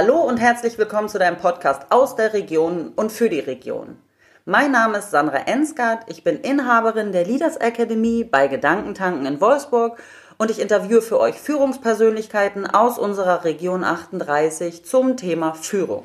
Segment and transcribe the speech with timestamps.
[0.00, 3.96] Hallo und herzlich willkommen zu deinem Podcast aus der Region und für die Region.
[4.44, 10.00] Mein Name ist Sandra Ensgard, ich bin Inhaberin der Leaders Academy bei Gedankentanken in Wolfsburg
[10.36, 16.04] und ich interviewe für euch Führungspersönlichkeiten aus unserer Region 38 zum Thema Führung.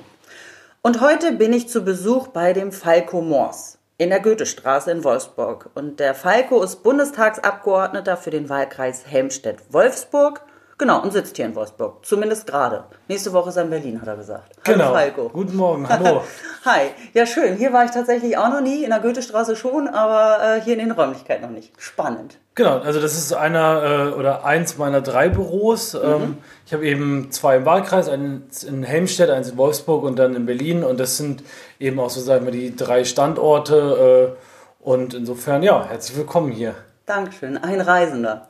[0.82, 5.70] Und heute bin ich zu Besuch bei dem Falco Moors in der Goethestraße in Wolfsburg.
[5.76, 10.42] Und der Falco ist Bundestagsabgeordneter für den Wahlkreis Helmstedt-Wolfsburg
[10.78, 12.04] Genau, und sitzt hier in Wolfsburg.
[12.06, 12.86] Zumindest gerade.
[13.08, 14.56] Nächste Woche ist er in Berlin, hat er gesagt.
[14.66, 14.94] Hallo genau.
[14.94, 15.30] Falco.
[15.30, 16.24] Guten Morgen, hallo.
[16.66, 16.92] Hi.
[17.14, 17.56] Ja, schön.
[17.58, 18.84] Hier war ich tatsächlich auch noch nie.
[18.84, 21.72] In der Goethestraße schon, aber äh, hier in den Räumlichkeiten noch nicht.
[21.78, 22.40] Spannend.
[22.56, 25.94] Genau, also das ist einer äh, oder eins meiner drei Büros.
[25.94, 26.00] Mhm.
[26.04, 30.36] Ähm, ich habe eben zwei im Wahlkreis, eins in Helmstedt, eins in Wolfsburg und dann
[30.36, 30.84] in Berlin.
[30.84, 31.44] Und das sind
[31.80, 34.36] eben auch so, sagen wir, die drei Standorte.
[34.36, 34.44] Äh,
[34.84, 36.76] und insofern, ja, herzlich willkommen hier.
[37.06, 37.58] Dankeschön.
[37.58, 38.48] Ein Reisender.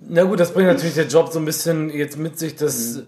[0.00, 3.06] Na gut, das bringt natürlich der Job so ein bisschen jetzt mit sich, dass mhm.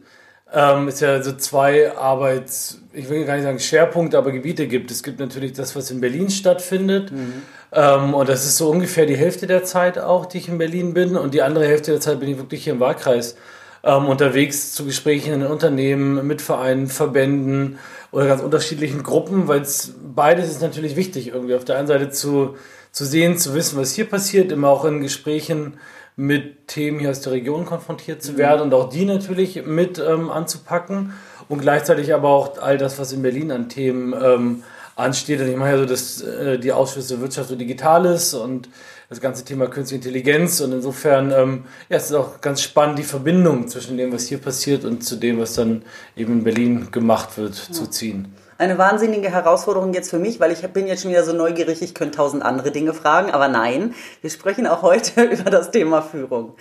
[0.52, 4.90] ähm, es ja so zwei Arbeits, ich will gar nicht sagen Schwerpunkte, aber Gebiete gibt.
[4.90, 7.10] Es gibt natürlich das, was in Berlin stattfindet.
[7.10, 7.42] Mhm.
[7.72, 10.94] Ähm, und das ist so ungefähr die Hälfte der Zeit auch, die ich in Berlin
[10.94, 11.16] bin.
[11.16, 13.36] Und die andere Hälfte der Zeit bin ich wirklich hier im Wahlkreis
[13.82, 17.78] ähm, unterwegs zu Gesprächen in Unternehmen, mit Vereinen, Verbänden
[18.12, 22.10] oder ganz unterschiedlichen Gruppen, weil es beides ist natürlich wichtig, irgendwie auf der einen Seite
[22.10, 22.56] zu,
[22.94, 25.78] zu sehen, zu wissen, was hier passiert, immer auch in Gesprächen
[26.14, 30.30] mit Themen hier aus der Region konfrontiert zu werden und auch die natürlich mit ähm,
[30.30, 31.12] anzupacken
[31.48, 34.62] und gleichzeitig aber auch all das, was in Berlin an Themen ähm,
[34.94, 35.40] ansteht.
[35.40, 38.68] Und ich mache ja so das, äh, die Ausschüsse Wirtschaft und Digitales und
[39.08, 43.02] das ganze Thema Künstliche Intelligenz und insofern ähm, ja, es ist auch ganz spannend, die
[43.02, 45.82] Verbindung zwischen dem, was hier passiert und zu dem, was dann
[46.16, 47.74] eben in Berlin gemacht wird, ja.
[47.74, 51.32] zu ziehen eine wahnsinnige Herausforderung jetzt für mich, weil ich bin jetzt schon wieder so
[51.32, 55.70] neugierig, ich könnte tausend andere Dinge fragen, aber nein, wir sprechen auch heute über das
[55.70, 56.54] Thema Führung.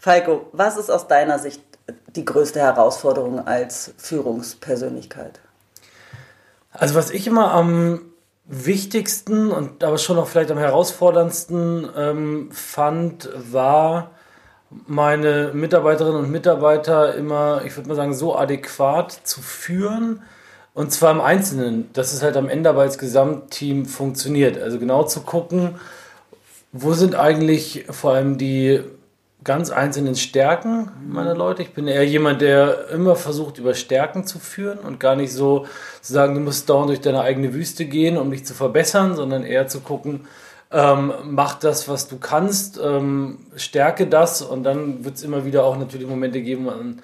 [0.00, 1.62] Falco, was ist aus deiner Sicht
[2.14, 5.40] die größte Herausforderung als Führungspersönlichkeit?
[6.72, 8.00] Also was ich immer am
[8.44, 14.10] wichtigsten und aber schon auch vielleicht am herausforderndsten ähm, fand, war
[14.70, 20.22] meine Mitarbeiterinnen und Mitarbeiter immer, ich würde mal sagen, so adäquat zu führen,
[20.76, 24.60] und zwar im Einzelnen, dass es halt am Ende aber als Gesamtteam funktioniert.
[24.60, 25.76] Also genau zu gucken,
[26.70, 28.82] wo sind eigentlich vor allem die
[29.42, 31.62] ganz einzelnen Stärken meiner Leute.
[31.62, 35.64] Ich bin eher jemand, der immer versucht, über Stärken zu führen und gar nicht so
[36.02, 39.44] zu sagen, du musst dauernd durch deine eigene Wüste gehen, um dich zu verbessern, sondern
[39.44, 40.26] eher zu gucken,
[40.70, 45.64] ähm, mach das, was du kannst, ähm, stärke das und dann wird es immer wieder
[45.64, 47.00] auch natürlich Momente geben, an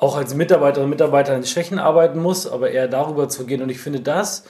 [0.00, 3.62] auch als Mitarbeiterin und Mitarbeiter an Schwächen arbeiten muss, aber eher darüber zu gehen.
[3.62, 4.44] Und ich finde das,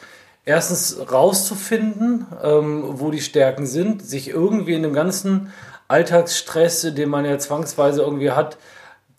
[0.45, 5.53] erstens rauszufinden, ähm, wo die Stärken sind, sich irgendwie in dem ganzen
[5.89, 8.59] Alltagsstress, den man ja zwangsweise irgendwie hat,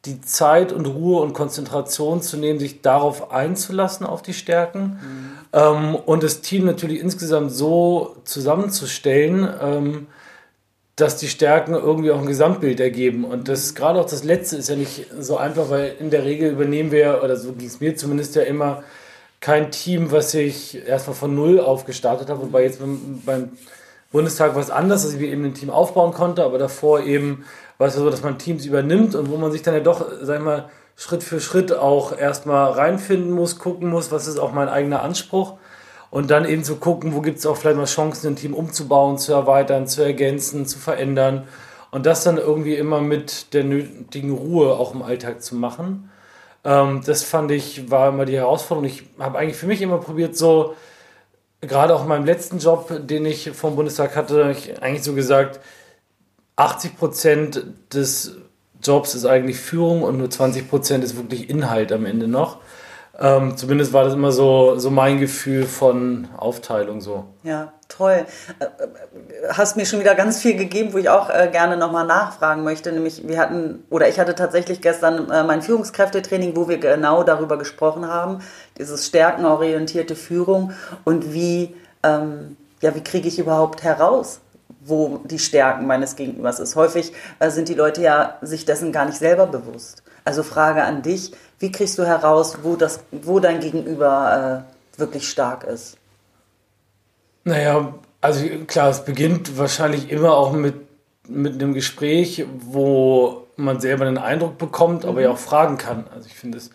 [0.06, 4.82] die Zeit und Ruhe und Konzentration zu nehmen, sich darauf einzulassen, auf die Stärken.
[4.82, 5.32] Mhm.
[5.52, 10.08] Ähm, und das Team natürlich insgesamt so zusammenzustellen, ähm,
[11.02, 13.26] dass die Stärken irgendwie auch ein Gesamtbild ergeben.
[13.26, 16.52] Und das gerade auch das Letzte ist ja nicht so einfach, weil in der Regel
[16.52, 18.84] übernehmen wir, oder so ging es mir zumindest ja immer,
[19.42, 23.50] kein Team, was sich erstmal von Null aufgestartet hat, wobei jetzt beim, beim
[24.12, 27.46] Bundestag was anders, dass ich eben ein Team aufbauen konnte, aber davor eben
[27.78, 30.40] war es so, dass man Teams übernimmt und wo man sich dann ja doch, sag
[30.40, 34.68] ich mal, Schritt für Schritt auch erstmal reinfinden muss, gucken muss, was ist auch mein
[34.68, 35.54] eigener Anspruch
[36.12, 39.18] und dann eben zu gucken, wo gibt es auch vielleicht mal Chancen, ein Team umzubauen,
[39.18, 41.48] zu erweitern, zu ergänzen, zu verändern
[41.92, 46.10] und das dann irgendwie immer mit der nötigen Ruhe auch im Alltag zu machen.
[46.64, 48.90] Ähm, das fand ich, war immer die Herausforderung.
[48.90, 50.76] Ich habe eigentlich für mich immer probiert, so,
[51.62, 55.60] gerade auch in meinem letzten Job, den ich vom Bundestag hatte, ich eigentlich so gesagt,
[56.56, 58.38] 80 Prozent des
[58.82, 62.60] Jobs ist eigentlich Führung und nur 20 Prozent ist wirklich Inhalt am Ende noch.
[63.22, 67.26] Ähm, zumindest war das immer so, so mein Gefühl von Aufteilung so.
[67.44, 68.26] Ja, toll.
[68.60, 72.06] Äh, äh, hast mir schon wieder ganz viel gegeben, wo ich auch äh, gerne nochmal
[72.06, 72.94] nachfragen möchte.
[72.94, 77.58] Nämlich, wir hatten, oder ich hatte tatsächlich gestern äh, mein Führungskräftetraining, wo wir genau darüber
[77.58, 78.40] gesprochen haben,
[78.78, 80.72] dieses stärkenorientierte Führung
[81.04, 84.40] und wie, ähm, ja, wie kriege ich überhaupt heraus,
[84.82, 86.76] wo die Stärken meines Gegenübers ist.
[86.76, 90.04] Häufig äh, sind die Leute ja sich dessen gar nicht selber bewusst.
[90.26, 94.66] Also Frage an dich, wie kriegst du heraus, wo, das, wo dein Gegenüber
[94.96, 95.98] äh, wirklich stark ist?
[97.44, 100.76] Naja, also klar, es beginnt wahrscheinlich immer auch mit,
[101.28, 105.20] mit einem Gespräch, wo man selber den Eindruck bekommt, aber mhm.
[105.20, 106.06] ja auch fragen kann.
[106.14, 106.70] Also ich finde es,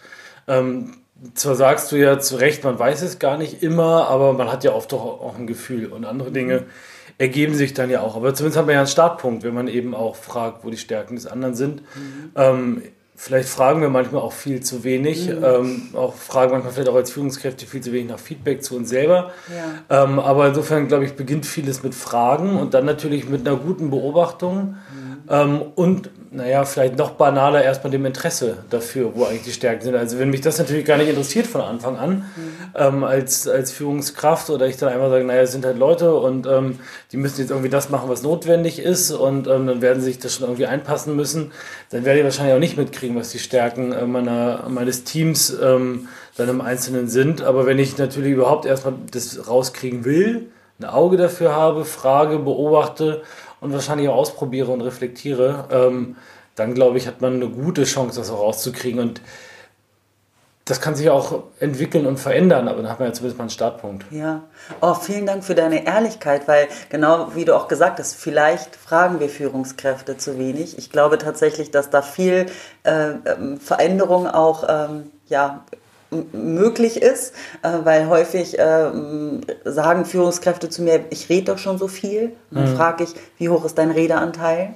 [0.49, 0.99] ähm,
[1.35, 4.65] zwar sagst du ja zu Recht, man weiß es gar nicht immer, aber man hat
[4.65, 6.67] ja oft doch auch ein Gefühl und andere Dinge mhm.
[7.19, 8.17] Ergeben sich dann ja auch.
[8.17, 11.17] Aber zumindest hat man ja einen Startpunkt, wenn man eben auch fragt, wo die Stärken
[11.17, 11.83] des anderen sind.
[11.83, 12.31] Mhm.
[12.35, 12.83] Ähm,
[13.17, 15.45] Vielleicht fragen wir manchmal auch viel zu wenig, mhm.
[15.45, 18.89] ähm, auch fragen manchmal vielleicht auch als Führungskräfte viel zu wenig nach Feedback zu uns
[18.89, 19.31] selber.
[19.89, 20.03] Ja.
[20.03, 23.91] Ähm, aber insofern, glaube ich, beginnt vieles mit Fragen und dann natürlich mit einer guten
[23.91, 25.04] Beobachtung mhm.
[25.29, 29.95] Ähm, und naja, vielleicht noch banaler erstmal dem Interesse dafür, wo eigentlich die Stärken sind.
[29.95, 32.25] Also wenn mich das natürlich gar nicht interessiert von Anfang an, mhm.
[32.75, 36.47] ähm, als, als Führungskraft oder ich dann einfach sage, naja, es sind halt Leute und
[36.47, 36.81] ähm,
[37.13, 40.19] die müssen jetzt irgendwie das machen, was notwendig ist und ähm, dann werden sie sich
[40.19, 41.53] das schon irgendwie einpassen müssen,
[41.91, 46.09] dann werde ich wahrscheinlich auch nicht mitkriegen, was die Stärken äh, meiner, meines Teams ähm,
[46.37, 47.43] dann im Einzelnen sind.
[47.43, 50.49] Aber wenn ich natürlich überhaupt erstmal das rauskriegen will,
[50.81, 53.23] ein Auge dafür habe, frage, beobachte
[53.65, 56.17] und wahrscheinlich auch ausprobiere und reflektiere, ähm,
[56.55, 59.01] dann glaube ich, hat man eine gute Chance, das auch rauszukriegen.
[59.01, 59.21] Und
[60.67, 63.51] das kann sich auch entwickeln und verändern, aber dann hat man ja zumindest mal einen
[63.51, 64.07] Startpunkt.
[64.11, 64.43] Ja.
[64.81, 69.21] Oh, vielen Dank für deine Ehrlichkeit, weil genau wie du auch gesagt hast, vielleicht fragen
[69.21, 70.79] wir Führungskräfte zu wenig.
[70.79, 72.47] Ich glaube tatsächlich, dass da viel
[72.85, 75.65] äh, ähm, Veränderung auch ähm, ja,
[76.33, 78.91] möglich ist, äh, weil häufig äh,
[79.65, 82.35] sagen Führungskräfte zu mir, ich rede doch schon so viel.
[82.51, 82.77] Und dann mhm.
[82.77, 84.75] frage ich, wie hoch ist dein Redeanteil?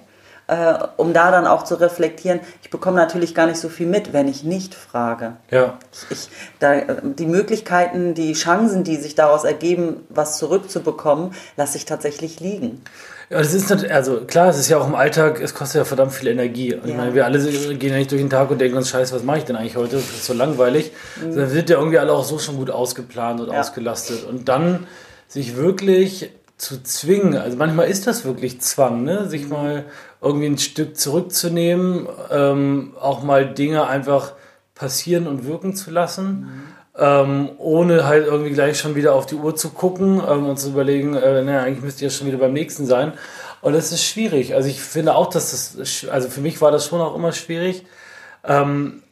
[0.48, 4.14] Äh, um da dann auch zu reflektieren, ich bekomme natürlich gar nicht so viel mit,
[4.14, 5.36] wenn ich nicht frage.
[5.50, 5.78] Ja.
[6.08, 12.40] Ich, da, die Möglichkeiten, die Chancen, die sich daraus ergeben, was zurückzubekommen, lasse ich tatsächlich
[12.40, 12.82] liegen.
[13.30, 15.84] Ja, das ist natürlich, also klar, es ist ja auch im Alltag, es kostet ja
[15.84, 16.70] verdammt viel Energie.
[16.70, 16.78] Ja.
[16.82, 17.38] ich meine, wir alle
[17.74, 19.76] gehen ja nicht durch den Tag und denken uns, scheiße, was mache ich denn eigentlich
[19.76, 19.96] heute?
[19.96, 20.92] Das ist so langweilig.
[21.22, 21.36] Mhm.
[21.36, 23.60] Dann wird ja irgendwie alle auch so schon gut ausgeplant und ja.
[23.60, 24.24] ausgelastet.
[24.24, 24.86] Und dann
[25.26, 29.28] sich wirklich zu zwingen, also manchmal ist das wirklich Zwang, ne?
[29.28, 29.50] sich mhm.
[29.50, 29.84] mal
[30.22, 34.32] irgendwie ein Stück zurückzunehmen, ähm, auch mal Dinge einfach
[34.74, 36.40] passieren und wirken zu lassen.
[36.40, 40.58] Mhm ähm, ohne halt irgendwie gleich schon wieder auf die Uhr zu gucken ähm, und
[40.58, 43.12] zu überlegen, äh, naja, eigentlich müsste ihr schon wieder beim nächsten sein.
[43.60, 44.54] Und das ist schwierig.
[44.54, 47.84] Also ich finde auch, dass das, also für mich war das schon auch immer schwierig.
[48.44, 49.02] Ähm,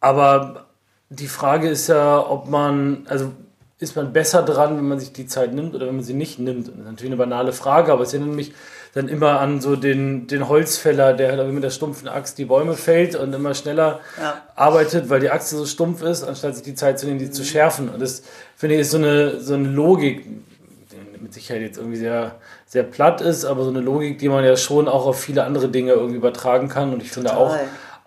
[0.00, 0.66] aber
[1.10, 3.32] die Frage ist ja, ob man, also
[3.78, 6.38] ist man besser dran, wenn man sich die Zeit nimmt oder wenn man sie nicht
[6.38, 6.68] nimmt?
[6.68, 8.52] Das ist natürlich eine banale Frage, aber es erinnert mich
[8.94, 12.74] dann immer an so den, den Holzfäller, der halt mit der stumpfen Axt die Bäume
[12.74, 14.42] fällt und immer schneller ja.
[14.54, 17.32] arbeitet, weil die Axt so stumpf ist, anstatt sich die Zeit zu nehmen, die mhm.
[17.32, 17.88] zu schärfen.
[17.88, 18.22] Und das
[18.56, 22.36] finde ich ist so eine, so eine Logik, die mit Sicherheit jetzt irgendwie sehr,
[22.66, 25.68] sehr platt ist, aber so eine Logik, die man ja schon auch auf viele andere
[25.68, 26.92] Dinge irgendwie übertragen kann.
[26.92, 27.56] Und ich finde auch,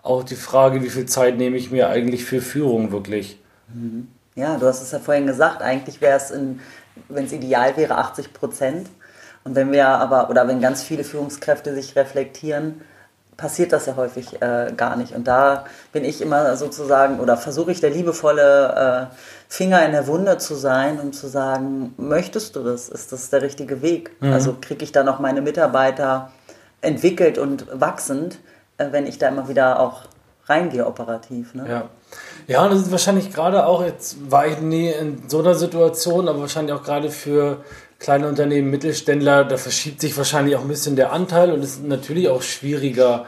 [0.02, 3.38] auch die Frage, wie viel Zeit nehme ich mir eigentlich für Führung wirklich?
[3.72, 4.08] Mhm.
[4.34, 6.32] Ja, du hast es ja vorhin gesagt, eigentlich wäre es,
[7.08, 8.88] wenn es ideal wäre, 80 Prozent.
[9.44, 12.80] Und wenn wir aber, oder wenn ganz viele Führungskräfte sich reflektieren,
[13.36, 15.14] passiert das ja häufig äh, gar nicht.
[15.14, 19.14] Und da bin ich immer sozusagen, oder versuche ich der liebevolle äh,
[19.48, 22.88] Finger in der Wunde zu sein und zu sagen, möchtest du das?
[22.88, 24.12] Ist das der richtige Weg?
[24.20, 24.32] Mhm.
[24.32, 26.30] Also kriege ich da noch meine Mitarbeiter
[26.82, 28.38] entwickelt und wachsend,
[28.78, 30.02] äh, wenn ich da immer wieder auch
[30.46, 31.54] reingehe operativ.
[31.54, 31.66] Ne?
[31.68, 31.84] Ja.
[32.46, 36.28] Ja, und das ist wahrscheinlich gerade auch, jetzt war ich nie in so einer Situation,
[36.28, 37.64] aber wahrscheinlich auch gerade für
[38.02, 41.84] kleine Unternehmen, Mittelständler, da verschiebt sich wahrscheinlich auch ein bisschen der Anteil und es ist
[41.84, 43.26] natürlich auch schwieriger,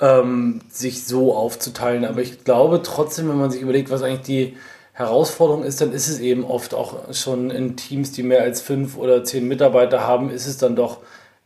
[0.00, 2.04] ähm, sich so aufzuteilen.
[2.04, 4.56] Aber ich glaube trotzdem, wenn man sich überlegt, was eigentlich die
[4.92, 8.96] Herausforderung ist, dann ist es eben oft auch schon in Teams, die mehr als fünf
[8.96, 10.98] oder zehn Mitarbeiter haben, ist es dann doch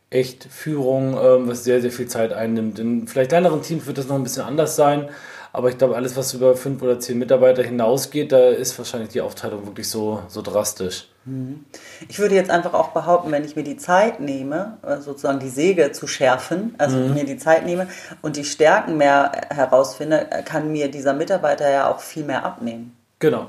[0.09, 2.79] echt Führung, ähm, was sehr, sehr viel Zeit einnimmt.
[2.79, 5.09] In vielleicht kleineren Teams wird das noch ein bisschen anders sein.
[5.55, 9.21] Aber ich glaube, alles, was über fünf oder zehn Mitarbeiter hinausgeht, da ist wahrscheinlich die
[9.21, 11.07] Aufteilung wirklich so, so drastisch.
[11.25, 11.65] Mhm.
[12.09, 15.49] Ich würde jetzt einfach auch behaupten, wenn ich mir die Zeit nehme, äh, sozusagen die
[15.49, 17.13] Säge zu schärfen, also mhm.
[17.13, 17.87] mir die Zeit nehme
[18.23, 22.97] und die Stärken mehr herausfinde, kann mir dieser Mitarbeiter ja auch viel mehr abnehmen.
[23.19, 23.47] Genau.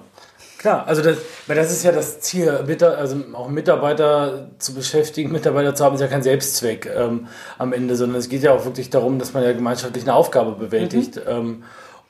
[0.59, 5.75] Klar, also das, weil das ist ja das Ziel, also auch Mitarbeiter zu beschäftigen, Mitarbeiter
[5.75, 8.91] zu haben, ist ja kein Selbstzweck ähm, am Ende, sondern es geht ja auch wirklich
[8.91, 11.17] darum, dass man ja gemeinschaftlich eine Aufgabe bewältigt.
[11.17, 11.23] Mhm.
[11.27, 11.63] Ähm,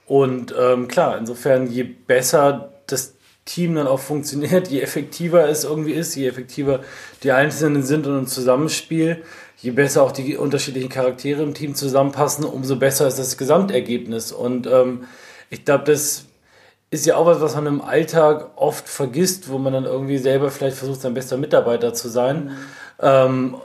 [0.06, 5.92] und ähm, klar, insofern, je besser das Team dann auch funktioniert, je effektiver es irgendwie
[5.92, 6.80] ist, je effektiver
[7.22, 9.22] die Einzelnen sind und ein Zusammenspiel,
[9.58, 14.32] je besser auch die unterschiedlichen Charaktere im Team zusammenpassen, umso besser ist das Gesamtergebnis.
[14.32, 15.04] Und ähm,
[15.50, 16.26] ich glaube, das
[16.90, 20.50] ist ja auch was, was man im Alltag oft vergisst, wo man dann irgendwie selber
[20.50, 22.44] vielleicht versucht, sein bester Mitarbeiter zu sein.
[22.44, 22.50] Mhm.
[23.00, 23.56] Ähm,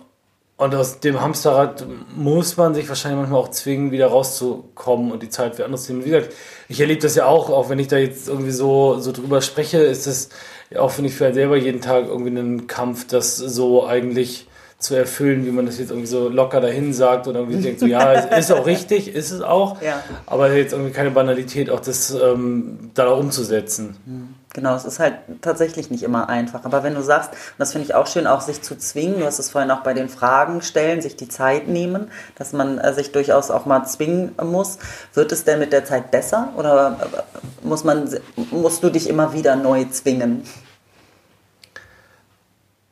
[0.59, 1.85] und aus dem Hamsterrad
[2.17, 5.93] muss man sich wahrscheinlich manchmal auch zwingen, wieder rauszukommen und die Zeit für anderes zu
[5.93, 6.03] nehmen.
[6.03, 6.33] Wie gesagt,
[6.67, 9.77] ich erlebe das ja auch, auch wenn ich da jetzt irgendwie so, so drüber spreche,
[9.77, 10.27] ist das
[10.69, 14.47] ja auch, finde ich, für einen selber jeden Tag irgendwie ein Kampf, das so eigentlich
[14.79, 17.85] zu erfüllen, wie man das jetzt irgendwie so locker dahin sagt und irgendwie denkt, so
[17.85, 20.03] ja, ist auch richtig, ist es auch, ja.
[20.25, 23.95] aber jetzt irgendwie keine Banalität, auch das ähm, da umzusetzen.
[24.05, 24.35] Mhm.
[24.53, 26.65] Genau, es ist halt tatsächlich nicht immer einfach.
[26.65, 29.25] Aber wenn du sagst, und das finde ich auch schön, auch sich zu zwingen, du
[29.25, 32.93] hast es vorhin auch bei den Fragen stellen, sich die Zeit nehmen, dass man äh,
[32.93, 34.79] sich durchaus auch mal zwingen muss.
[35.13, 38.09] Wird es denn mit der Zeit besser oder äh, muss man,
[38.49, 40.43] musst du dich immer wieder neu zwingen?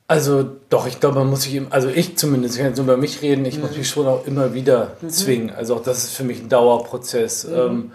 [0.07, 2.97] Also doch, ich glaube, man muss sich, also ich zumindest, ich kann jetzt nur über
[2.97, 3.63] mich reden, ich mhm.
[3.63, 5.09] muss mich schon auch immer wieder mhm.
[5.09, 5.49] zwingen.
[5.49, 7.47] Also auch das ist für mich ein Dauerprozess.
[7.47, 7.55] Mhm.
[7.55, 7.91] Ähm,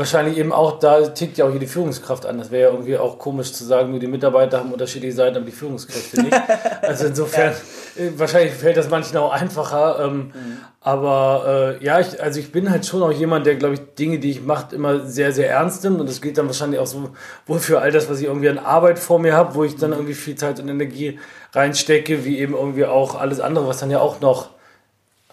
[0.00, 2.38] wahrscheinlich eben auch, da tickt ja auch hier die Führungskraft an.
[2.38, 5.44] Das wäre ja irgendwie auch komisch zu sagen, nur die Mitarbeiter haben unterschiedliche Seiten, aber
[5.44, 6.36] die Führungskräfte nicht.
[6.82, 7.52] Also insofern,
[7.96, 8.04] ja.
[8.04, 10.06] Äh, wahrscheinlich fällt das manchen auch einfacher.
[10.06, 10.32] Ähm, mhm.
[10.80, 14.18] Aber äh, ja, ich, also ich bin halt schon auch jemand, der, glaube ich, Dinge,
[14.18, 16.00] die ich mache, immer sehr, sehr ernst nimmt.
[16.00, 17.10] Und das geht dann wahrscheinlich auch so
[17.46, 19.92] wohl für all das, was ich irgendwie an Arbeit vor mir habe, wo ich dann
[19.92, 21.18] irgendwie viel Zeit und Energie
[21.52, 24.48] reinstecke, wie eben irgendwie auch alles andere, was dann ja auch noch,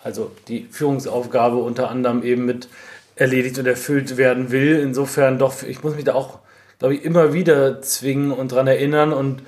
[0.04, 2.68] also die Führungsaufgabe unter anderem eben mit
[3.18, 4.80] erledigt und erfüllt werden will.
[4.80, 6.40] Insofern doch, ich muss mich da auch,
[6.80, 9.42] glaube ich, immer wieder zwingen und dran erinnern und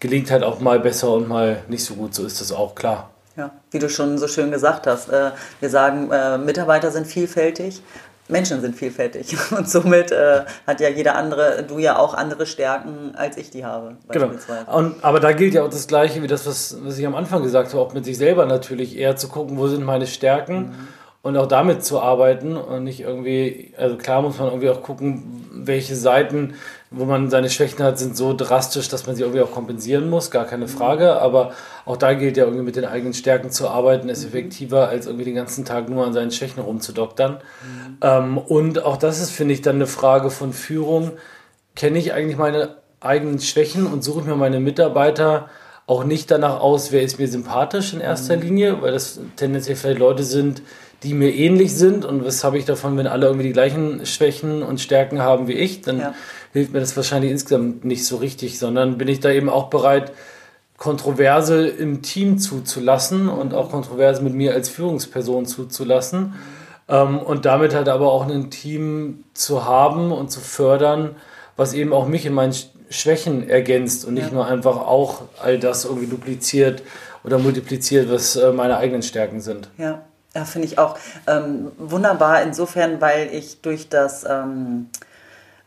[0.00, 2.14] gelingt halt auch mal besser und mal nicht so gut.
[2.14, 3.10] So ist das auch klar.
[3.36, 5.08] Ja, wie du schon so schön gesagt hast.
[5.08, 7.82] Äh, wir sagen, äh, Mitarbeiter sind vielfältig.
[8.26, 13.14] Menschen sind vielfältig und somit äh, hat ja jeder andere, du ja auch andere Stärken,
[13.16, 13.96] als ich die habe.
[14.08, 14.30] Genau.
[14.72, 17.42] Und, aber da gilt ja auch das Gleiche wie das, was, was ich am Anfang
[17.42, 20.56] gesagt habe, auch mit sich selber natürlich eher zu gucken, wo sind meine Stärken.
[20.56, 20.88] Mhm
[21.24, 25.46] und auch damit zu arbeiten und nicht irgendwie, also klar muss man irgendwie auch gucken,
[25.52, 26.52] welche Seiten,
[26.90, 30.30] wo man seine Schwächen hat, sind so drastisch, dass man sie irgendwie auch kompensieren muss,
[30.30, 31.52] gar keine Frage, aber
[31.86, 35.24] auch da gilt ja irgendwie mit den eigenen Stärken zu arbeiten, ist effektiver, als irgendwie
[35.24, 37.38] den ganzen Tag nur an seinen Schwächen rumzudoktern.
[37.38, 37.96] Mhm.
[38.02, 41.12] Ähm, und auch das ist, finde ich, dann eine Frage von Führung.
[41.74, 45.48] Kenne ich eigentlich meine eigenen Schwächen und suche mir meine Mitarbeiter
[45.86, 48.42] auch nicht danach aus, wer ist mir sympathisch in erster mhm.
[48.42, 50.60] Linie, weil das tendenziell vielleicht Leute sind,
[51.04, 54.62] die mir ähnlich sind und was habe ich davon, wenn alle irgendwie die gleichen Schwächen
[54.62, 56.14] und Stärken haben wie ich, dann ja.
[56.52, 60.12] hilft mir das wahrscheinlich insgesamt nicht so richtig, sondern bin ich da eben auch bereit,
[60.76, 66.34] Kontroverse im Team zuzulassen und auch Kontroverse mit mir als Führungsperson zuzulassen
[66.88, 71.16] ähm, und damit halt aber auch ein Team zu haben und zu fördern,
[71.56, 72.54] was eben auch mich in meinen
[72.90, 74.34] Schwächen ergänzt und nicht ja.
[74.34, 76.82] nur einfach auch all das irgendwie dupliziert
[77.24, 79.70] oder multipliziert, was äh, meine eigenen Stärken sind.
[79.78, 80.02] Ja.
[80.34, 80.98] Ja, finde ich auch
[81.28, 84.88] ähm, wunderbar insofern, weil ich durch das, ähm,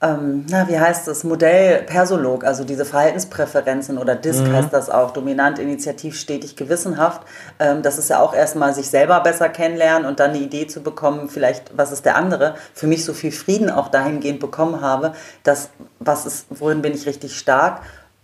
[0.01, 4.51] ähm, na, wie heißt das, Modell Persolog, also diese Verhaltenspräferenzen oder DISC mhm.
[4.53, 7.21] heißt das auch, dominant, initiativ, stetig, gewissenhaft,
[7.59, 10.83] ähm, das ist ja auch erstmal sich selber besser kennenlernen und dann eine Idee zu
[10.83, 15.13] bekommen, vielleicht, was ist der andere, für mich so viel Frieden auch dahingehend bekommen habe,
[15.43, 15.69] dass,
[15.99, 17.81] was ist, wohin bin ich richtig stark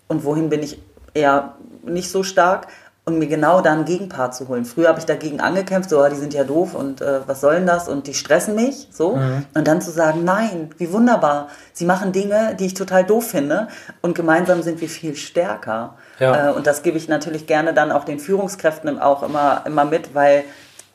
[0.09, 0.81] und wohin bin ich
[1.13, 2.67] eher nicht so stark
[3.05, 4.63] und mir genau da einen Gegenpart zu holen.
[4.63, 7.55] Früher habe ich dagegen angekämpft, so, ah, die sind ja doof und äh, was soll
[7.55, 9.17] denn das und die stressen mich, so.
[9.17, 9.45] Mhm.
[9.53, 13.67] Und dann zu sagen, nein, wie wunderbar, sie machen Dinge, die ich total doof finde
[14.01, 15.95] und gemeinsam sind wir viel stärker.
[16.19, 16.49] Ja.
[16.49, 20.15] Äh, und das gebe ich natürlich gerne dann auch den Führungskräften auch immer, immer mit,
[20.15, 20.45] weil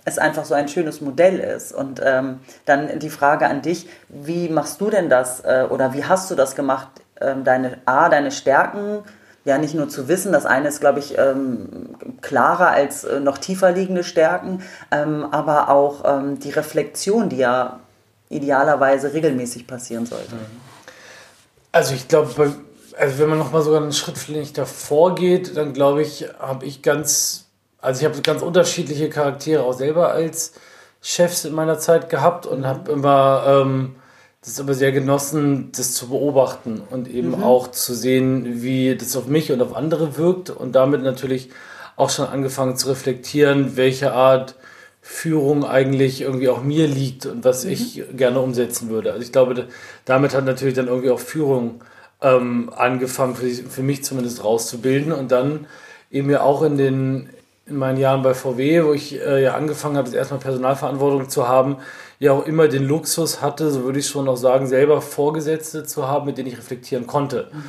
[0.06, 1.72] es einfach so ein schönes Modell ist.
[1.72, 6.04] Und ähm, dann die Frage an dich, wie machst du denn das äh, oder wie
[6.04, 6.88] hast du das gemacht,
[7.20, 9.02] ähm, deine A, deine Stärken
[9.48, 13.38] ja nicht nur zu wissen, das eine ist, glaube ich, ähm, klarer als äh, noch
[13.38, 17.80] tiefer liegende Stärken, ähm, aber auch ähm, die Reflexion, die ja
[18.28, 20.34] idealerweise regelmäßig passieren sollte.
[20.34, 20.60] Mhm.
[21.72, 22.54] Also ich glaube,
[22.98, 26.82] also wenn man nochmal sogar einen Schritt vielleicht davor geht, dann glaube ich, habe ich
[26.82, 27.46] ganz,
[27.80, 30.52] also ich habe ganz unterschiedliche Charaktere auch selber als
[31.00, 33.96] Chefs in meiner Zeit gehabt und habe immer ähm,
[34.40, 37.42] das aber sehr genossen, das zu beobachten und eben mhm.
[37.42, 41.50] auch zu sehen, wie das auf mich und auf andere wirkt und damit natürlich
[41.96, 44.54] auch schon angefangen zu reflektieren, welche Art
[45.00, 47.70] Führung eigentlich irgendwie auch mir liegt und was mhm.
[47.70, 49.12] ich gerne umsetzen würde.
[49.12, 49.66] Also ich glaube,
[50.04, 51.82] damit hat natürlich dann irgendwie auch Führung
[52.22, 55.66] ähm, angefangen, für, für mich zumindest rauszubilden und dann
[56.10, 57.30] eben ja auch in den
[57.68, 61.76] in meinen Jahren bei VW, wo ich äh, ja angefangen habe, erstmal Personalverantwortung zu haben,
[62.20, 66.08] ja auch immer den Luxus hatte, so würde ich schon auch sagen, selber Vorgesetzte zu
[66.08, 67.48] haben, mit denen ich reflektieren konnte.
[67.52, 67.60] Mhm.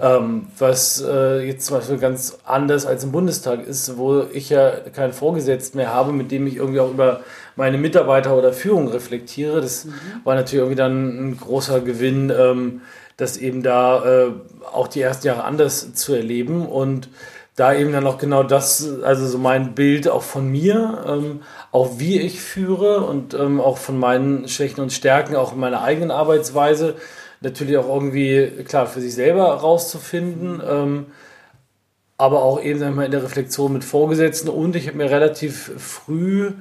[0.00, 4.70] Ähm, was äh, jetzt zum Beispiel ganz anders als im Bundestag ist, wo ich ja
[4.70, 7.20] keinen Vorgesetzten mehr habe, mit dem ich irgendwie auch über
[7.54, 9.60] meine Mitarbeiter oder Führung reflektiere.
[9.60, 9.92] Das mhm.
[10.24, 12.80] war natürlich irgendwie dann ein großer Gewinn, ähm,
[13.18, 14.30] das eben da äh,
[14.72, 17.10] auch die ersten Jahre anders zu erleben und
[17.58, 21.40] da eben dann auch genau das, also so mein Bild auch von mir, ähm,
[21.72, 25.82] auch wie ich führe und ähm, auch von meinen Schwächen und Stärken, auch in meiner
[25.82, 26.94] eigenen Arbeitsweise,
[27.40, 30.62] natürlich auch irgendwie, klar, für sich selber rauszufinden.
[30.64, 31.06] Ähm,
[32.16, 35.72] aber auch eben wir mal, in der Reflexion mit Vorgesetzten und ich habe mir relativ
[35.78, 36.52] früh,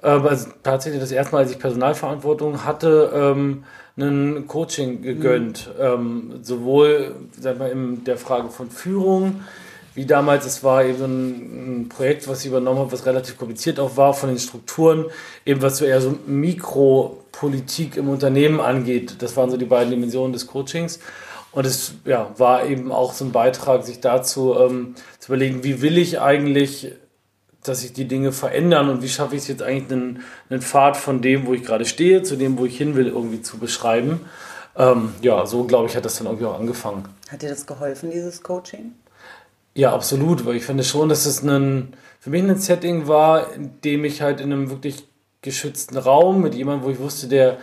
[0.00, 3.64] äh, also tatsächlich das erste Mal, als ich Personalverantwortung hatte, ähm,
[3.98, 5.70] ein Coaching gegönnt.
[5.76, 5.84] Mhm.
[5.84, 9.40] Ähm, sowohl sagen wir, in der Frage von Führung,
[9.96, 13.80] wie damals, es war eben ein, ein Projekt, was ich übernommen habe, was relativ kompliziert
[13.80, 15.06] auch war von den Strukturen,
[15.46, 19.16] eben was so eher so Mikropolitik im Unternehmen angeht.
[19.20, 21.00] Das waren so die beiden Dimensionen des Coachings.
[21.50, 25.80] Und es ja, war eben auch so ein Beitrag, sich dazu ähm, zu überlegen, wie
[25.80, 26.92] will ich eigentlich,
[27.64, 30.98] dass sich die Dinge verändern und wie schaffe ich es jetzt eigentlich, einen, einen Pfad
[30.98, 34.20] von dem, wo ich gerade stehe, zu dem, wo ich hin will, irgendwie zu beschreiben.
[34.76, 37.06] Ähm, ja, so glaube ich, hat das dann irgendwie auch angefangen.
[37.30, 38.92] Hat dir das geholfen, dieses Coaching?
[39.76, 43.78] Ja, absolut, weil ich finde schon, dass es ein, für mich ein Setting war, in
[43.84, 45.06] dem ich halt in einem wirklich
[45.42, 47.58] geschützten Raum mit jemandem, wo ich wusste, der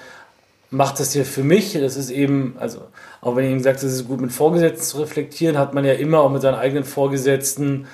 [0.70, 1.74] macht das hier für mich.
[1.74, 2.82] Das ist eben, also
[3.22, 5.94] auch wenn ich ihm sagt, es ist gut mit Vorgesetzten zu reflektieren, hat man ja
[5.94, 7.88] immer auch mit seinen eigenen Vorgesetzten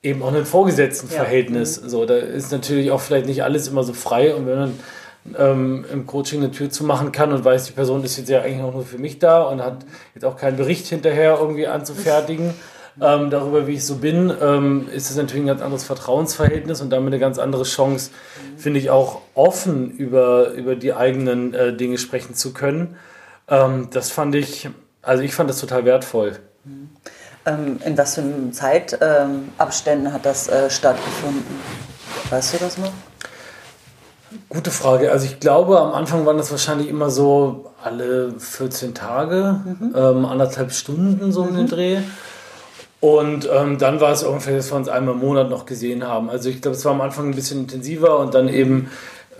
[0.00, 1.80] eben auch ein Vorgesetztenverhältnis.
[1.82, 1.88] Ja.
[1.88, 4.80] So, da ist natürlich auch vielleicht nicht alles immer so frei und wenn man
[5.36, 8.42] ähm, im Coaching eine Tür zu machen kann und weiß, die Person ist jetzt ja
[8.42, 12.54] eigentlich auch nur für mich da und hat jetzt auch keinen Bericht hinterher irgendwie anzufertigen.
[13.00, 16.90] Ähm, darüber, wie ich so bin, ähm, ist es natürlich ein ganz anderes Vertrauensverhältnis und
[16.90, 18.10] damit eine ganz andere Chance,
[18.56, 22.96] finde ich, auch offen über, über die eigenen äh, Dinge sprechen zu können.
[23.48, 24.70] Ähm, das fand ich,
[25.02, 26.38] also ich fand das total wertvoll.
[27.44, 31.44] Ähm, in was für Zeitabständen hat das äh, stattgefunden?
[32.30, 32.92] Weißt du das noch?
[34.48, 35.12] Gute Frage.
[35.12, 39.94] Also ich glaube, am Anfang waren das wahrscheinlich immer so alle 14 Tage, mhm.
[39.94, 41.48] ähm, anderthalb Stunden so mhm.
[41.50, 41.98] in den Dreh.
[43.00, 46.30] Und ähm, dann war es ungefähr, dass wir uns einmal im Monat noch gesehen haben.
[46.30, 48.90] Also ich glaube, es war am Anfang ein bisschen intensiver und dann eben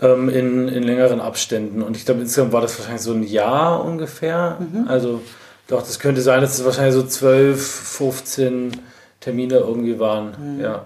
[0.01, 1.81] ähm, in, in längeren Abständen.
[1.81, 4.57] Und ich glaube, insgesamt war das wahrscheinlich so ein Jahr ungefähr.
[4.59, 4.87] Mhm.
[4.87, 5.21] Also
[5.67, 8.71] doch, das könnte sein, dass es wahrscheinlich so 12, 15
[9.19, 10.55] Termine irgendwie waren.
[10.55, 10.61] Mhm.
[10.61, 10.85] Ja.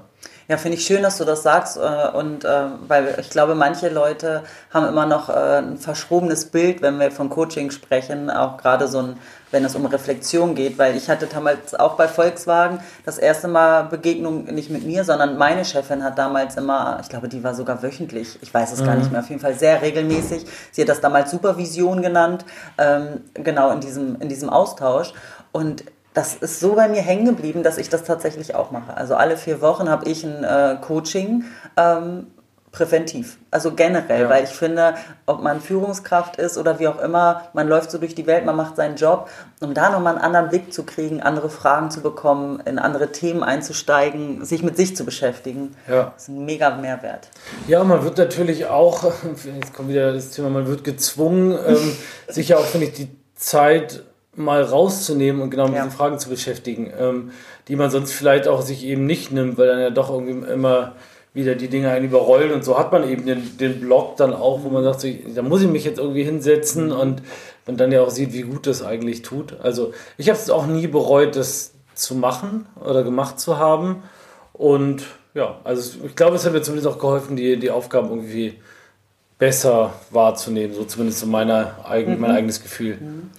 [0.51, 1.77] Ja, finde ich schön, dass du das sagst.
[1.77, 6.81] Äh, und äh, weil ich glaube, manche Leute haben immer noch äh, ein verschrobenes Bild,
[6.81, 9.17] wenn wir von Coaching sprechen, auch gerade so ein,
[9.51, 13.83] wenn es um Reflexion geht, weil ich hatte damals auch bei Volkswagen das erste Mal
[13.83, 17.81] Begegnung nicht mit mir, sondern meine Chefin hat damals immer, ich glaube, die war sogar
[17.81, 18.85] wöchentlich, ich weiß es mhm.
[18.87, 20.45] gar nicht mehr, auf jeden Fall sehr regelmäßig.
[20.73, 22.43] Sie hat das damals Supervision genannt,
[22.77, 25.13] ähm, genau in diesem, in diesem Austausch.
[25.53, 28.95] Und das ist so bei mir hängen geblieben, dass ich das tatsächlich auch mache.
[28.95, 31.45] Also alle vier Wochen habe ich ein äh, Coaching
[31.77, 32.27] ähm,
[32.71, 33.37] präventiv.
[33.49, 34.29] Also generell, ja.
[34.29, 34.95] weil ich finde,
[35.25, 38.55] ob man Führungskraft ist oder wie auch immer, man läuft so durch die Welt, man
[38.55, 42.61] macht seinen Job, um da nochmal einen anderen Blick zu kriegen, andere Fragen zu bekommen,
[42.65, 45.75] in andere Themen einzusteigen, sich mit sich zu beschäftigen.
[45.89, 46.13] Ja.
[46.13, 47.29] Das ist ein mega Mehrwert.
[47.67, 49.03] Ja, man wird natürlich auch,
[49.55, 51.97] jetzt kommt wieder das Thema, man wird gezwungen, ähm,
[52.29, 54.03] sich ja auch, finde ich, die Zeit
[54.35, 55.83] mal rauszunehmen und genau mit ja.
[55.83, 57.31] diesen Fragen zu beschäftigen, ähm,
[57.67, 60.95] die man sonst vielleicht auch sich eben nicht nimmt, weil dann ja doch irgendwie immer
[61.33, 64.63] wieder die Dinge einen überrollen und so hat man eben den, den Blog dann auch,
[64.63, 67.21] wo man sagt, so, da muss ich mich jetzt irgendwie hinsetzen und
[67.65, 69.57] man dann ja auch sieht, wie gut das eigentlich tut.
[69.61, 74.03] Also ich habe es auch nie bereut, das zu machen oder gemacht zu haben
[74.53, 78.59] und ja, also ich glaube, es hat mir zumindest auch geholfen, die, die Aufgaben irgendwie
[79.41, 82.19] besser wahrzunehmen, so zumindest so meine eigen, mhm.
[82.19, 82.97] mein eigenes Gefühl.
[82.97, 83.31] Mhm.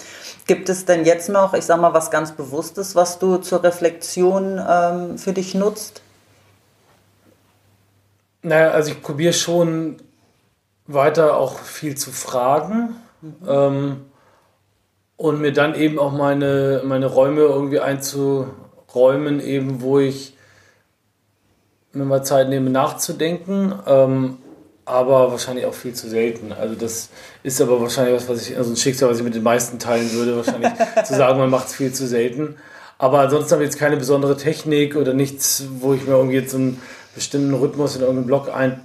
[0.48, 4.60] Gibt es denn jetzt noch, ich sag mal, was ganz Bewusstes, was du zur Reflexion
[4.68, 6.02] ähm, für dich nutzt?
[8.42, 9.98] Naja, also ich probiere schon
[10.88, 13.36] weiter auch viel zu fragen mhm.
[13.46, 14.00] ähm,
[15.16, 20.36] und mir dann eben auch meine, meine Räume irgendwie einzuräumen, eben wo ich
[21.92, 23.72] mir mal Zeit nehme nachzudenken.
[23.86, 24.38] Ähm,
[24.84, 26.52] aber wahrscheinlich auch viel zu selten.
[26.52, 27.08] Also das
[27.42, 30.12] ist aber wahrscheinlich was, was ich, also ein Schicksal, was ich mit den meisten teilen
[30.12, 30.72] würde, wahrscheinlich
[31.04, 32.56] zu sagen, man macht es viel zu selten.
[32.98, 36.54] Aber ansonsten habe ich jetzt keine besondere Technik oder nichts, wo ich mir irgendwie jetzt
[36.54, 36.80] einen
[37.14, 38.80] bestimmten Rhythmus in irgendeinem Blog ein,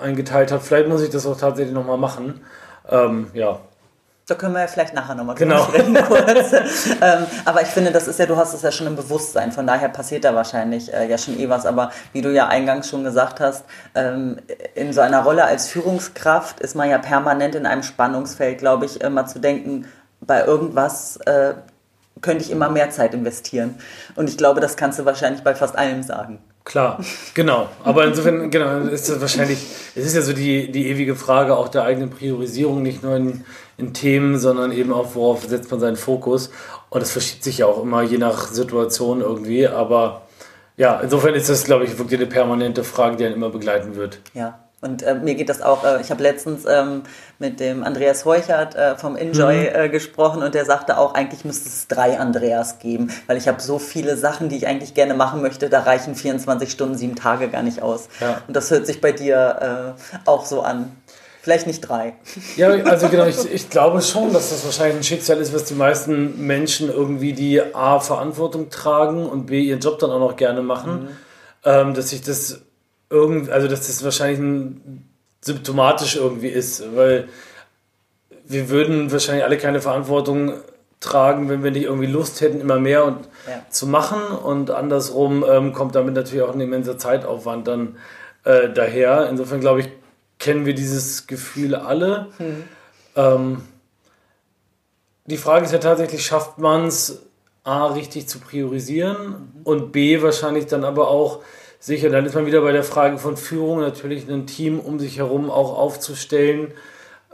[0.00, 0.62] eingeteilt habe.
[0.62, 2.40] Vielleicht muss ich das auch tatsächlich nochmal machen.
[2.88, 3.60] Ähm, ja,
[4.26, 5.64] da können wir ja vielleicht nachher nochmal genau.
[5.64, 6.52] sprechen kurz.
[7.02, 9.66] ähm, aber ich finde, das ist ja, du hast es ja schon im Bewusstsein, von
[9.66, 11.66] daher passiert da wahrscheinlich äh, ja schon eh was.
[11.66, 14.38] Aber wie du ja eingangs schon gesagt hast, ähm,
[14.74, 19.02] in so einer Rolle als Führungskraft ist man ja permanent in einem Spannungsfeld, glaube ich,
[19.02, 19.86] immer zu denken,
[20.20, 21.54] bei irgendwas äh,
[22.22, 23.78] könnte ich immer mehr Zeit investieren.
[24.14, 26.38] Und ich glaube, das kannst du wahrscheinlich bei fast allem sagen.
[26.64, 27.68] Klar, genau.
[27.82, 29.58] Aber insofern, genau, ist das wahrscheinlich,
[29.94, 33.44] es ist ja so die, die ewige Frage auch der eigenen Priorisierung, nicht nur in,
[33.76, 36.50] in Themen, sondern eben auch, worauf setzt man seinen Fokus.
[36.88, 39.68] Und das verschiebt sich ja auch immer je nach Situation irgendwie.
[39.68, 40.22] Aber
[40.78, 44.20] ja, insofern ist das, glaube ich, wirklich eine permanente Frage, die einen immer begleiten wird.
[44.32, 47.04] Ja, Und äh, mir geht das auch, äh, ich habe letztens ähm,
[47.38, 49.68] mit dem Andreas Heuchert äh, vom Enjoy mhm.
[49.74, 53.62] Äh, gesprochen und der sagte auch, eigentlich müsste es drei Andreas geben, weil ich habe
[53.62, 57.48] so viele Sachen, die ich eigentlich gerne machen möchte, da reichen 24 Stunden, sieben Tage
[57.48, 58.08] gar nicht aus.
[58.20, 58.42] Ja.
[58.46, 60.92] Und das hört sich bei dir äh, auch so an.
[61.40, 62.12] Vielleicht nicht drei.
[62.56, 65.74] Ja, also genau, ich, ich glaube schon, dass das wahrscheinlich ein Schicksal ist, was die
[65.74, 70.60] meisten Menschen irgendwie, die A, Verantwortung tragen und B, ihren Job dann auch noch gerne
[70.60, 71.08] machen, mhm.
[71.64, 72.60] ähm, dass sich das
[73.14, 75.08] irgendwie, also dass das wahrscheinlich ein,
[75.40, 77.28] symptomatisch irgendwie ist, weil
[78.46, 80.54] wir würden wahrscheinlich alle keine Verantwortung
[81.00, 83.62] tragen, wenn wir nicht irgendwie Lust hätten, immer mehr und ja.
[83.68, 84.22] zu machen.
[84.22, 87.96] Und andersrum ähm, kommt damit natürlich auch ein immenser Zeitaufwand dann
[88.44, 89.28] äh, daher.
[89.28, 89.88] Insofern glaube ich,
[90.38, 92.28] kennen wir dieses Gefühl alle.
[92.38, 92.64] Hm.
[93.16, 93.62] Ähm,
[95.26, 97.22] die Frage ist ja tatsächlich, schafft man es,
[97.64, 99.60] A, richtig zu priorisieren mhm.
[99.64, 101.42] und B, wahrscheinlich dann aber auch
[101.84, 105.18] Sicher, dann ist man wieder bei der Frage von Führung, natürlich ein Team um sich
[105.18, 106.72] herum auch aufzustellen,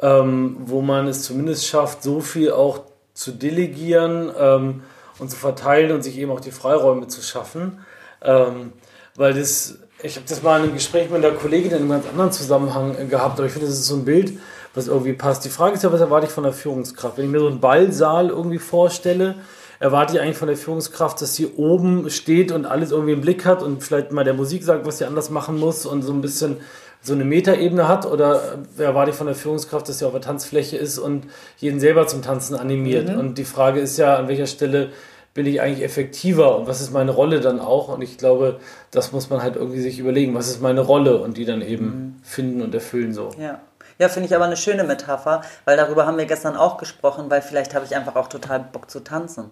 [0.02, 2.80] ähm, wo man es zumindest schafft, so viel auch
[3.14, 4.82] zu delegieren ähm,
[5.20, 7.78] und zu verteilen und sich eben auch die Freiräume zu schaffen.
[8.22, 8.72] Ähm,
[9.14, 12.08] weil das, ich habe das mal in einem Gespräch mit einer Kollegin in einem ganz
[12.08, 14.32] anderen Zusammenhang gehabt, aber ich finde, das ist so ein Bild,
[14.74, 15.44] was irgendwie passt.
[15.44, 17.18] Die Frage ist ja, was erwarte ich von der Führungskraft?
[17.18, 19.36] Wenn ich mir so einen Ballsaal irgendwie vorstelle,
[19.80, 23.46] erwarte ich eigentlich von der Führungskraft, dass sie oben steht und alles irgendwie im Blick
[23.46, 26.20] hat und vielleicht mal der Musik sagt, was sie anders machen muss und so ein
[26.20, 26.58] bisschen
[27.02, 28.04] so eine Metaebene hat?
[28.04, 31.24] Oder erwarte ich von der Führungskraft, dass sie auf der Tanzfläche ist und
[31.56, 33.08] jeden selber zum Tanzen animiert?
[33.08, 33.18] Mhm.
[33.18, 34.90] Und die Frage ist ja, an welcher Stelle
[35.32, 37.88] bin ich eigentlich effektiver und was ist meine Rolle dann auch?
[37.88, 41.38] Und ich glaube, das muss man halt irgendwie sich überlegen, was ist meine Rolle und
[41.38, 42.14] die dann eben mhm.
[42.22, 43.30] finden und erfüllen so.
[43.38, 43.60] Ja.
[43.98, 47.42] Ja, finde ich aber eine schöne Metapher, weil darüber haben wir gestern auch gesprochen, weil
[47.42, 49.50] vielleicht habe ich einfach auch total Bock zu tanzen.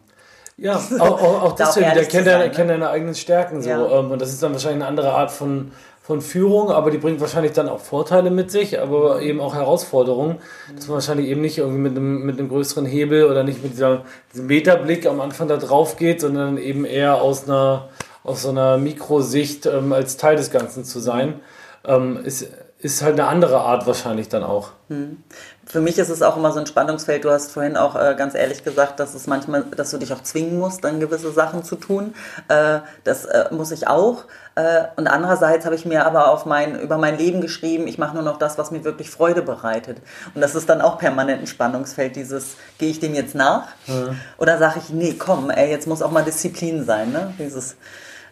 [0.58, 3.70] Ja, auch, auch, auch deswegen, der kennt, sein, kennt deine eigenen Stärken so.
[3.70, 4.00] Ja.
[4.00, 5.70] Ähm, und das ist dann wahrscheinlich eine andere Art von,
[6.02, 10.38] von Führung, aber die bringt wahrscheinlich dann auch Vorteile mit sich, aber eben auch Herausforderungen,
[10.74, 13.74] dass man wahrscheinlich eben nicht irgendwie mit einem, mit einem größeren Hebel oder nicht mit
[13.74, 17.88] dieser, diesem Metablick am Anfang da drauf geht, sondern eben eher aus einer,
[18.24, 21.40] aus so einer Mikrosicht ähm, als Teil des Ganzen zu sein.
[21.84, 22.48] Ähm, ist,
[22.80, 24.70] ist halt eine andere Art wahrscheinlich dann auch.
[24.88, 25.22] Hm.
[25.66, 27.24] Für mich ist es auch immer so ein Spannungsfeld.
[27.24, 30.22] Du hast vorhin auch äh, ganz ehrlich gesagt, dass es manchmal, dass du dich auch
[30.22, 32.14] zwingen musst, dann gewisse Sachen zu tun.
[32.46, 34.24] Äh, das äh, muss ich auch.
[34.54, 38.14] Äh, und andererseits habe ich mir aber auf mein, über mein Leben geschrieben, ich mache
[38.14, 39.98] nur noch das, was mir wirklich Freude bereitet.
[40.34, 42.14] Und das ist dann auch permanent ein Spannungsfeld.
[42.14, 43.66] Dieses, gehe ich dem jetzt nach?
[43.86, 44.14] Ja.
[44.38, 47.10] Oder sage ich, nee, komm, ey, jetzt muss auch mal Disziplin sein.
[47.10, 47.34] Ne?
[47.40, 47.76] Dieses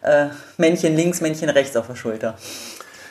[0.03, 2.37] äh, Männchen links, Männchen rechts auf der Schulter.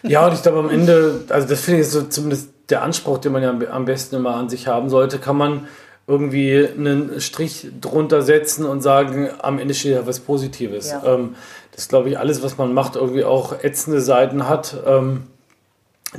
[0.07, 3.31] Ja, und ich glaube am Ende, also das finde ich so zumindest der Anspruch, den
[3.31, 5.67] man ja am besten immer an sich haben sollte, kann man
[6.07, 10.91] irgendwie einen Strich drunter setzen und sagen, am Ende steht ja was Positives.
[10.91, 11.03] Ja.
[11.05, 11.35] Ähm,
[11.75, 15.23] das glaube ich, alles, was man macht, irgendwie auch ätzende Seiten hat, ähm,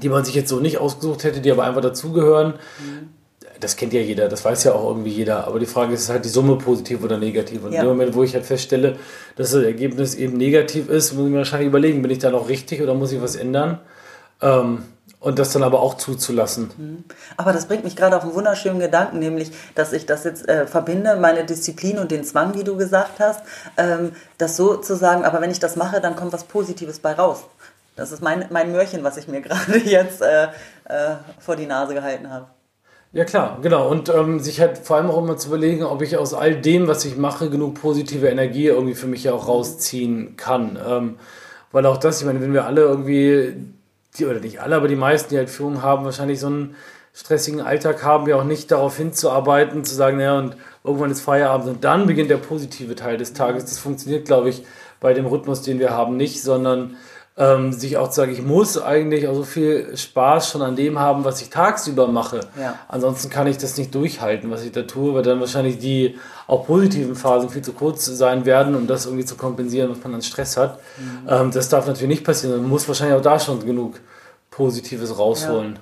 [0.03, 2.55] die man sich jetzt so nicht ausgesucht hätte, die aber einfach dazugehören.
[2.79, 3.16] Mhm
[3.61, 6.25] das kennt ja jeder, das weiß ja auch irgendwie jeder, aber die Frage ist halt
[6.25, 7.65] die Summe positiv oder negativ.
[7.65, 7.81] Und ja.
[7.81, 8.97] in dem Moment, wo ich halt feststelle,
[9.37, 12.49] dass das Ergebnis eben negativ ist, muss ich mir wahrscheinlich überlegen, bin ich da noch
[12.49, 13.81] richtig oder muss ich was ändern?
[14.43, 14.83] Ähm,
[15.19, 16.71] und das dann aber auch zuzulassen.
[16.77, 17.05] Mhm.
[17.37, 20.67] Aber das bringt mich gerade auf einen wunderschönen Gedanken, nämlich, dass ich das jetzt äh,
[20.67, 23.41] verbinde, meine Disziplin und den Zwang, wie du gesagt hast,
[23.77, 27.13] ähm, das so zu sagen, aber wenn ich das mache, dann kommt was Positives bei
[27.13, 27.45] raus.
[27.97, 30.45] Das ist mein, mein Mörchen, was ich mir gerade jetzt äh,
[30.85, 32.47] äh, vor die Nase gehalten habe.
[33.17, 33.89] Ja klar, genau.
[33.89, 36.87] Und ähm, sich halt vor allem auch immer zu überlegen, ob ich aus all dem,
[36.87, 40.79] was ich mache, genug positive Energie irgendwie für mich ja auch rausziehen kann.
[40.87, 41.15] Ähm,
[41.73, 43.55] weil auch das, ich meine, wenn wir alle irgendwie,
[44.19, 46.77] die, oder nicht alle, aber die meisten, die halt Führung haben, wahrscheinlich so einen
[47.15, 51.69] stressigen Alltag haben, wir auch nicht darauf hinzuarbeiten, zu sagen, naja, und irgendwann ist Feierabend
[51.69, 53.65] und dann beginnt der positive Teil des Tages.
[53.65, 54.63] Das funktioniert, glaube ich,
[55.01, 56.99] bei dem Rhythmus, den wir haben, nicht, sondern
[57.39, 60.99] ähm, sich auch zu sagen, ich muss eigentlich auch so viel Spaß schon an dem
[60.99, 62.41] haben, was ich tagsüber mache.
[62.59, 62.79] Ja.
[62.89, 66.67] Ansonsten kann ich das nicht durchhalten, was ich da tue, weil dann wahrscheinlich die auch
[66.67, 70.23] positiven Phasen viel zu kurz sein werden, um das irgendwie zu kompensieren, was man an
[70.23, 70.79] Stress hat.
[70.97, 71.29] Mhm.
[71.29, 72.59] Ähm, das darf natürlich nicht passieren.
[72.63, 74.01] Man muss wahrscheinlich auch da schon genug
[74.51, 75.75] Positives rausholen.
[75.75, 75.81] Ja.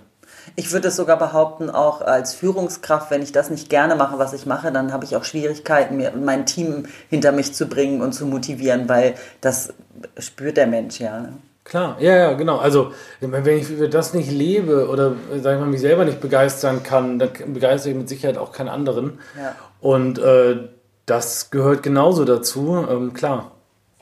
[0.57, 4.33] Ich würde es sogar behaupten, auch als Führungskraft, wenn ich das nicht gerne mache, was
[4.33, 8.13] ich mache, dann habe ich auch Schwierigkeiten, mir mein Team hinter mich zu bringen und
[8.13, 9.73] zu motivieren, weil das
[10.19, 11.21] spürt der Mensch ja.
[11.21, 11.35] Ne?
[11.65, 12.59] Klar, ja, ja, genau.
[12.59, 17.19] Also, wenn ich das nicht lebe oder, sag ich mal, mich selber nicht begeistern kann,
[17.19, 19.19] dann begeistere ich mit Sicherheit auch keinen anderen.
[19.41, 19.55] Ja.
[19.81, 20.69] Und äh,
[21.07, 23.53] das gehört genauso dazu, ähm, klar.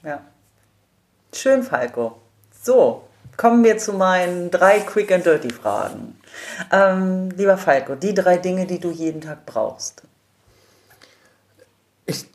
[0.02, 0.20] Ja.
[1.32, 2.16] Schön, Falco.
[2.62, 3.04] So,
[3.36, 6.16] kommen wir zu meinen drei Quick and Dirty Fragen.
[6.70, 10.02] Ähm, lieber Falco, die drei Dinge, die du jeden Tag brauchst.
[12.06, 12.26] Ich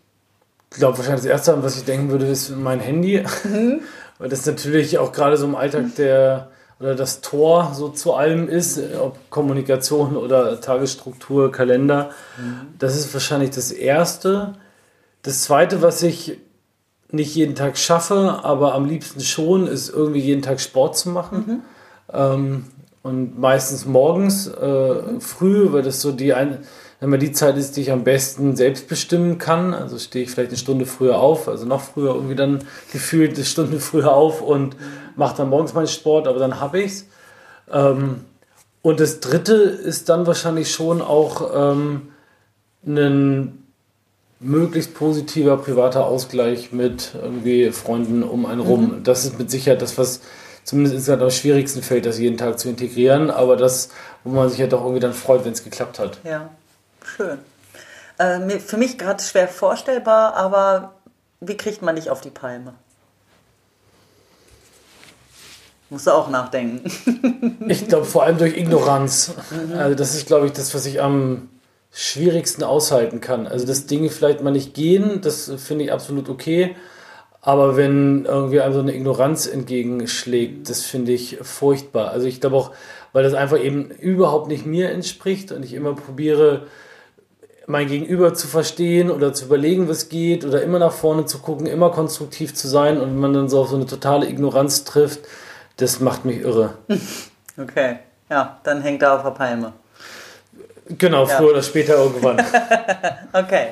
[0.70, 3.24] glaube wahrscheinlich das Erste, was ich denken würde, ist mein Handy.
[3.44, 3.82] Mhm.
[4.20, 8.48] Weil das natürlich auch gerade so im Alltag der oder das Tor so zu allem
[8.48, 12.12] ist, ob Kommunikation oder Tagesstruktur, Kalender.
[12.38, 12.68] Mhm.
[12.78, 14.54] Das ist wahrscheinlich das Erste.
[15.24, 16.38] Das Zweite, was ich
[17.10, 21.38] nicht jeden Tag schaffe, aber am liebsten schon, ist irgendwie jeden Tag Sport zu machen.
[21.48, 21.62] Mhm.
[22.14, 22.66] Ähm,
[23.08, 26.60] und meistens morgens äh, früh, weil das so die ein,
[27.00, 29.74] wenn man die Zeit ist, die ich am besten selbst bestimmen kann.
[29.74, 32.60] Also stehe ich vielleicht eine Stunde früher auf, also noch früher irgendwie dann
[32.92, 34.76] gefühlt eine Stunde früher auf und
[35.16, 37.06] mache dann morgens meinen Sport, aber dann habe ich's.
[37.72, 38.26] Ähm,
[38.82, 42.10] und das Dritte ist dann wahrscheinlich schon auch ähm,
[42.86, 43.64] ein
[44.40, 48.98] möglichst positiver privater Ausgleich mit irgendwie Freunden um einen rum.
[48.98, 49.04] Mhm.
[49.04, 50.22] Das ist mit Sicherheit das, was
[50.68, 53.90] zumindest insgesamt am schwierigsten fällt, das jeden Tag zu integrieren, aber das,
[54.26, 56.20] wo man sich ja halt doch irgendwie dann freut, wenn es geklappt hat.
[56.26, 56.50] Ja.
[57.16, 57.40] Schön.
[58.18, 60.96] Äh, für mich gerade schwer vorstellbar, aber
[61.40, 62.74] wie kriegt man dich auf die Palme?
[65.90, 67.64] Musst du auch nachdenken.
[67.70, 69.36] ich glaube vor allem durch Ignoranz.
[69.50, 69.80] Mhm.
[69.80, 71.48] Also das ist, glaube ich, das, was ich am
[71.94, 73.48] schwierigsten aushalten kann.
[73.48, 76.76] Also dass Dinge vielleicht mal nicht gehen, das finde ich absolut okay.
[77.42, 82.10] Aber wenn irgendwie einem so eine Ignoranz entgegenschlägt, das finde ich furchtbar.
[82.10, 82.72] Also ich glaube auch,
[83.14, 86.68] weil das einfach eben überhaupt nicht mir entspricht und ich immer probiere,
[87.68, 91.68] mein Gegenüber zu verstehen oder zu überlegen, was geht oder immer nach vorne zu gucken,
[91.68, 95.20] immer konstruktiv zu sein und wenn man dann so auf so eine totale Ignoranz trifft,
[95.76, 96.74] das macht mich irre.
[97.60, 97.98] Okay,
[98.30, 99.74] ja, dann hängt er auf der Palme.
[100.90, 101.38] Genau, ja.
[101.38, 102.38] früher oder später irgendwann.
[103.34, 103.70] okay.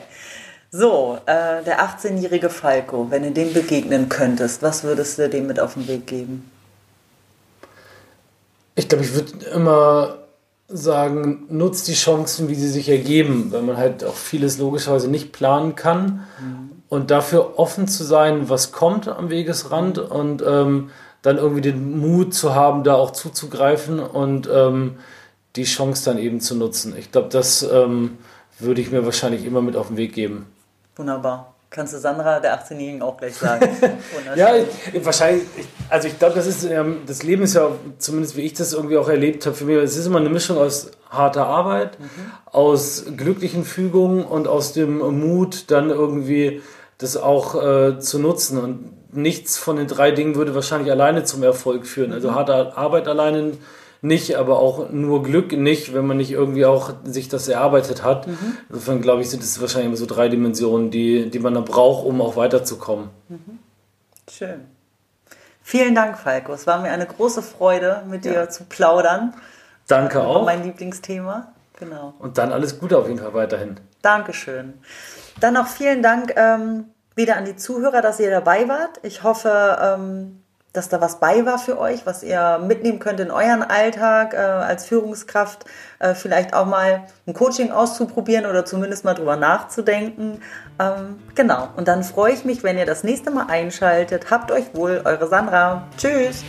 [0.78, 5.58] So, äh, der 18-jährige Falco, wenn du dem begegnen könntest, was würdest du dem mit
[5.58, 6.52] auf den Weg geben?
[8.76, 10.18] Ich glaube, ich würde immer
[10.68, 15.32] sagen, nutzt die Chancen, wie sie sich ergeben, weil man halt auch vieles logischerweise nicht
[15.32, 16.26] planen kann.
[16.42, 16.72] Mhm.
[16.90, 20.12] Und dafür offen zu sein, was kommt am Wegesrand mhm.
[20.12, 20.90] und ähm,
[21.22, 24.98] dann irgendwie den Mut zu haben, da auch zuzugreifen und ähm,
[25.56, 26.98] die Chance dann eben zu nutzen.
[26.98, 28.18] Ich glaube, das ähm,
[28.60, 30.48] würde ich mir wahrscheinlich immer mit auf den Weg geben.
[30.96, 31.56] Wunderbar.
[31.70, 33.68] Kannst du Sandra, der 18-Jährigen, auch gleich sagen.
[34.36, 38.38] ja, ich, wahrscheinlich, ich, also ich glaube, das ist, ähm, das Leben ist ja, zumindest
[38.38, 40.92] wie ich das irgendwie auch erlebt habe, für mich, es ist immer eine Mischung aus
[41.10, 42.06] harter Arbeit, mhm.
[42.46, 46.62] aus glücklichen Fügungen und aus dem Mut, dann irgendwie
[46.98, 48.58] das auch äh, zu nutzen.
[48.58, 52.14] Und nichts von den drei Dingen würde wahrscheinlich alleine zum Erfolg führen.
[52.14, 52.36] Also mhm.
[52.36, 53.54] harte Arbeit alleine
[54.06, 58.28] nicht, aber auch nur Glück nicht, wenn man nicht irgendwie auch sich das erarbeitet hat.
[58.28, 58.58] Mhm.
[58.70, 62.22] Insofern glaube ich, sind es wahrscheinlich so drei Dimensionen, die, die man da braucht, um
[62.22, 63.10] auch weiterzukommen.
[63.30, 63.60] Mhm.
[64.30, 64.66] Schön.
[65.62, 66.54] Vielen Dank, Falco.
[66.54, 68.34] Es war mir eine große Freude, mit ja.
[68.34, 69.34] dir zu plaudern.
[69.88, 70.46] Danke auch.
[70.46, 71.52] Mein Lieblingsthema.
[71.80, 72.14] Genau.
[72.20, 73.80] Und dann alles Gute auf jeden Fall weiterhin.
[74.02, 74.76] Dankeschön.
[75.40, 79.00] Dann noch vielen Dank ähm, wieder an die Zuhörer, dass ihr dabei wart.
[79.02, 80.44] Ich hoffe, ähm,
[80.78, 84.38] dass da was bei war für euch, was ihr mitnehmen könnt in euren Alltag äh,
[84.38, 85.66] als Führungskraft,
[86.00, 90.42] äh, vielleicht auch mal ein Coaching auszuprobieren oder zumindest mal drüber nachzudenken.
[90.80, 91.70] Ähm, genau.
[91.76, 94.30] Und dann freue ich mich, wenn ihr das nächste Mal einschaltet.
[94.32, 95.84] Habt euch wohl, eure Sandra.
[95.98, 96.44] Tschüss.